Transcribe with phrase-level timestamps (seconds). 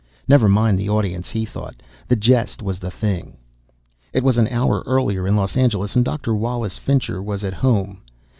[0.27, 1.75] Never mind the audience, he thought.
[2.07, 3.37] The jest was the thing!
[4.13, 6.33] It was an hour earlier in Los Angeles and Dr.
[6.33, 8.01] Wallace Fincher was at home.